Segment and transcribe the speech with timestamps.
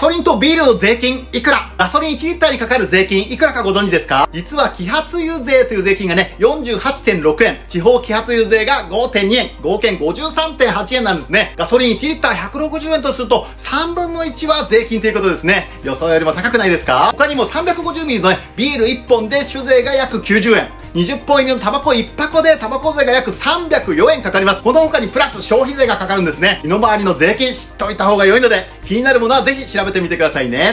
[0.00, 1.74] ソリンとビールの税金いくら？
[1.76, 4.26] ガソリン1リッターにかかる税金いくらかご存知ですか？
[4.32, 7.58] 実は揮発油税という税金がね、48.6円。
[7.68, 9.50] 地方揮発油税が5.2円。
[9.60, 11.52] 合計53.8円なんですね。
[11.58, 15.66] ガソリン1リッター160円とすると3分の1は税金ということですね。
[15.84, 17.10] 予想よりも高くないですか？
[17.12, 20.79] 他にも 350ml のね、ビール1本で酒税が約90円。
[20.94, 24.64] 20本入りのタバコ1箱でタバコ税が約304円かかります。
[24.64, 26.60] この他にプラス消費税がかかるんですね。
[26.64, 30.68] 身の回りの税金知っておいた方が良いので、気になるものはぜひ調べてみてくださいね。